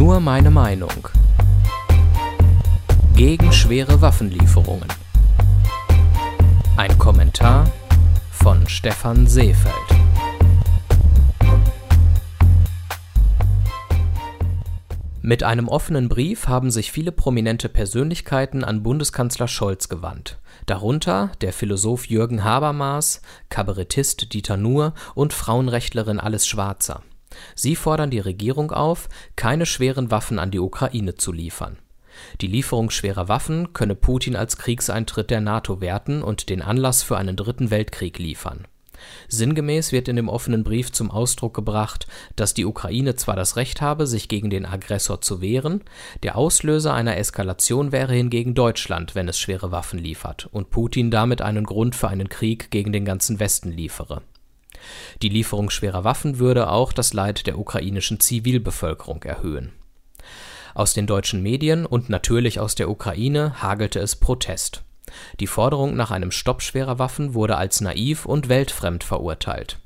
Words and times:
Nur 0.00 0.18
meine 0.18 0.50
Meinung. 0.50 1.08
Gegen 3.14 3.52
schwere 3.52 4.00
Waffenlieferungen. 4.00 4.88
Ein 6.78 6.96
Kommentar 6.96 7.70
von 8.30 8.66
Stefan 8.66 9.26
Seefeld. 9.26 9.74
Mit 15.20 15.42
einem 15.42 15.68
offenen 15.68 16.08
Brief 16.08 16.48
haben 16.48 16.70
sich 16.70 16.90
viele 16.90 17.12
prominente 17.12 17.68
Persönlichkeiten 17.68 18.64
an 18.64 18.82
Bundeskanzler 18.82 19.48
Scholz 19.48 19.90
gewandt. 19.90 20.38
Darunter 20.64 21.30
der 21.42 21.52
Philosoph 21.52 22.06
Jürgen 22.06 22.42
Habermas, 22.42 23.20
Kabarettist 23.50 24.32
Dieter 24.32 24.56
Nuhr 24.56 24.94
und 25.14 25.34
Frauenrechtlerin 25.34 26.18
Alice 26.18 26.46
Schwarzer. 26.46 27.02
Sie 27.54 27.76
fordern 27.76 28.10
die 28.10 28.20
Regierung 28.20 28.70
auf, 28.72 29.08
keine 29.36 29.66
schweren 29.66 30.10
Waffen 30.10 30.38
an 30.38 30.50
die 30.50 30.60
Ukraine 30.60 31.14
zu 31.14 31.32
liefern. 31.32 31.78
Die 32.40 32.46
Lieferung 32.46 32.90
schwerer 32.90 33.28
Waffen 33.28 33.72
könne 33.72 33.94
Putin 33.94 34.36
als 34.36 34.56
Kriegseintritt 34.56 35.30
der 35.30 35.40
NATO 35.40 35.80
werten 35.80 36.22
und 36.22 36.48
den 36.48 36.62
Anlass 36.62 37.02
für 37.02 37.16
einen 37.16 37.36
dritten 37.36 37.70
Weltkrieg 37.70 38.18
liefern. 38.18 38.66
Sinngemäß 39.28 39.92
wird 39.92 40.08
in 40.08 40.16
dem 40.16 40.28
offenen 40.28 40.62
Brief 40.62 40.92
zum 40.92 41.10
Ausdruck 41.10 41.54
gebracht, 41.54 42.06
dass 42.36 42.54
die 42.54 42.66
Ukraine 42.66 43.16
zwar 43.16 43.36
das 43.36 43.56
Recht 43.56 43.80
habe, 43.80 44.06
sich 44.06 44.28
gegen 44.28 44.50
den 44.50 44.66
Aggressor 44.66 45.20
zu 45.20 45.40
wehren, 45.40 45.82
der 46.22 46.36
Auslöser 46.36 46.92
einer 46.92 47.16
Eskalation 47.16 47.92
wäre 47.92 48.12
hingegen 48.12 48.54
Deutschland, 48.54 49.14
wenn 49.14 49.28
es 49.28 49.38
schwere 49.38 49.70
Waffen 49.70 49.98
liefert 49.98 50.48
und 50.52 50.70
Putin 50.70 51.10
damit 51.10 51.42
einen 51.42 51.64
Grund 51.64 51.96
für 51.96 52.08
einen 52.08 52.28
Krieg 52.28 52.70
gegen 52.70 52.92
den 52.92 53.04
ganzen 53.04 53.40
Westen 53.40 53.72
liefere. 53.72 54.22
Die 55.22 55.28
Lieferung 55.28 55.70
schwerer 55.70 56.04
Waffen 56.04 56.38
würde 56.38 56.70
auch 56.70 56.92
das 56.92 57.12
Leid 57.12 57.46
der 57.46 57.58
ukrainischen 57.58 58.20
Zivilbevölkerung 58.20 59.22
erhöhen. 59.22 59.72
Aus 60.74 60.94
den 60.94 61.06
deutschen 61.06 61.42
Medien 61.42 61.86
und 61.86 62.08
natürlich 62.08 62.60
aus 62.60 62.74
der 62.74 62.90
Ukraine 62.90 63.62
hagelte 63.62 63.98
es 63.98 64.16
Protest. 64.16 64.82
Die 65.40 65.46
Forderung 65.46 65.96
nach 65.96 66.10
einem 66.10 66.30
Stopp 66.30 66.62
schwerer 66.62 66.98
Waffen 66.98 67.34
wurde 67.34 67.56
als 67.56 67.80
naiv 67.80 68.26
und 68.26 68.48
weltfremd 68.48 69.02
verurteilt. 69.02 69.78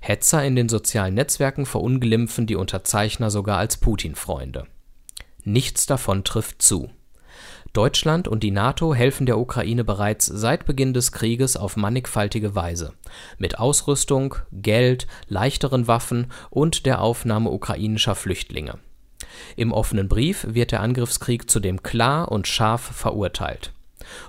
Hetzer 0.00 0.44
in 0.44 0.56
den 0.56 0.68
sozialen 0.68 1.14
Netzwerken 1.14 1.66
verunglimpfen 1.66 2.46
die 2.46 2.56
Unterzeichner 2.56 3.30
sogar 3.30 3.58
als 3.58 3.76
Putin-Freunde. 3.76 4.66
Nichts 5.44 5.86
davon 5.86 6.24
trifft 6.24 6.62
zu. 6.62 6.90
Deutschland 7.74 8.28
und 8.28 8.44
die 8.44 8.52
NATO 8.52 8.94
helfen 8.94 9.26
der 9.26 9.36
Ukraine 9.36 9.82
bereits 9.82 10.26
seit 10.26 10.64
Beginn 10.64 10.94
des 10.94 11.10
Krieges 11.10 11.56
auf 11.56 11.76
mannigfaltige 11.76 12.54
Weise 12.54 12.92
mit 13.36 13.58
Ausrüstung, 13.58 14.36
Geld, 14.52 15.08
leichteren 15.26 15.88
Waffen 15.88 16.28
und 16.50 16.86
der 16.86 17.00
Aufnahme 17.00 17.50
ukrainischer 17.50 18.14
Flüchtlinge. 18.14 18.78
Im 19.56 19.72
offenen 19.72 20.08
Brief 20.08 20.46
wird 20.48 20.70
der 20.70 20.82
Angriffskrieg 20.82 21.50
zudem 21.50 21.82
klar 21.82 22.30
und 22.30 22.46
scharf 22.46 22.80
verurteilt. 22.80 23.72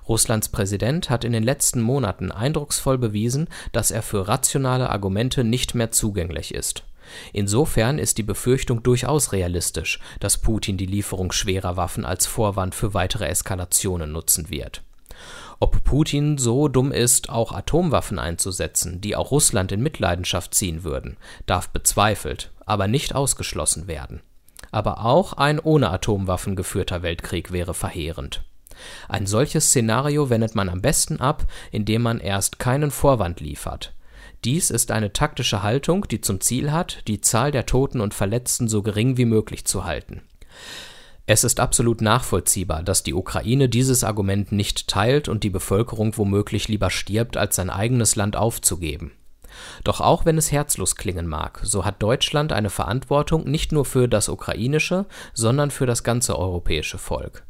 Russlands 0.10 0.50
Präsident 0.50 1.12
hat 1.12 1.24
in 1.24 1.32
den 1.32 1.44
letzten 1.44 1.82
Monaten 1.82 2.32
eindrucksvoll 2.32 2.98
bewiesen, 2.98 3.48
dass 3.72 3.92
er 3.92 4.02
für 4.02 4.28
rationale 4.28 4.90
Argumente 4.90 5.44
nicht 5.44 5.76
mehr 5.76 5.92
zugänglich 5.92 6.54
ist 6.54 6.84
Insofern 7.34 8.00
ist 8.00 8.18
die 8.18 8.24
Befürchtung 8.24 8.84
durchaus 8.84 9.32
realistisch, 9.32 10.00
dass 10.20 10.38
Putin 10.38 10.78
die 10.78 10.86
Lieferung 10.86 11.32
schwerer 11.32 11.78
Waffen 11.78 12.06
als 12.06 12.26
Vorwand 12.26 12.76
für 12.76 12.94
weitere 12.94 13.26
Eskalationen 13.28 14.12
nutzen 14.12 14.50
wird. 14.50 14.82
Ob 15.60 15.84
Putin 15.84 16.38
so 16.38 16.68
dumm 16.68 16.92
ist, 16.92 17.30
auch 17.30 17.54
Atomwaffen 17.54 18.20
einzusetzen, 18.20 19.00
die 19.00 19.16
auch 19.16 19.32
Russland 19.32 19.72
in 19.72 19.82
Mitleidenschaft 19.82 20.54
ziehen 20.54 20.84
würden, 20.84 21.18
darf 21.46 21.70
bezweifelt, 21.70 22.52
aber 22.66 22.88
nicht 22.88 23.16
ausgeschlossen 23.16 23.88
werden. 23.88 24.22
Aber 24.72 25.06
auch 25.06 25.34
ein 25.34 25.60
ohne 25.60 25.90
Atomwaffen 25.90 26.56
geführter 26.56 27.02
Weltkrieg 27.02 27.52
wäre 27.52 27.74
verheerend. 27.74 28.44
Ein 29.08 29.26
solches 29.26 29.68
Szenario 29.68 30.30
wendet 30.30 30.56
man 30.56 30.68
am 30.68 30.82
besten 30.82 31.22
ab, 31.22 31.46
indem 31.72 32.02
man 32.02 32.20
erst 32.20 32.60
keinen 32.60 32.92
Vorwand 32.92 33.40
liefert, 33.40 33.94
dies 34.46 34.70
ist 34.70 34.92
eine 34.92 35.12
taktische 35.12 35.64
Haltung, 35.64 36.08
die 36.08 36.22
zum 36.22 36.40
Ziel 36.40 36.72
hat, 36.72 37.00
die 37.08 37.20
Zahl 37.20 37.52
der 37.52 37.66
Toten 37.66 38.00
und 38.00 38.14
Verletzten 38.14 38.68
so 38.68 38.84
gering 38.84 39.18
wie 39.18 39.26
möglich 39.26 39.66
zu 39.66 39.86
halten. 39.86 40.22
Es 41.28 41.44
ist 41.44 41.60
absolut 41.60 42.02
nachvollziehbar, 42.02 42.84
dass 42.84 43.02
die 43.02 43.16
Ukraine 43.16 43.68
dieses 43.68 44.04
Argument 44.04 44.52
nicht 44.52 44.88
teilt 44.88 45.28
und 45.28 45.44
die 45.44 45.50
Bevölkerung 45.50 46.16
womöglich 46.18 46.68
lieber 46.68 46.92
stirbt, 46.92 47.36
als 47.36 47.56
sein 47.56 47.72
eigenes 47.72 48.16
Land 48.16 48.36
aufzugeben. 48.36 49.12
Doch 49.84 50.02
auch 50.02 50.26
wenn 50.26 50.38
es 50.38 50.52
herzlos 50.52 50.96
klingen 50.96 51.28
mag, 51.28 51.62
so 51.64 51.84
hat 51.84 52.04
Deutschland 52.04 52.54
eine 52.54 52.70
Verantwortung 52.70 53.50
nicht 53.50 53.72
nur 53.72 53.86
für 53.86 54.08
das 54.08 54.30
ukrainische, 54.30 55.06
sondern 55.34 55.72
für 55.72 55.88
das 55.88 56.04
ganze 56.04 56.38
europäische 56.38 57.00
Volk. 57.00 57.46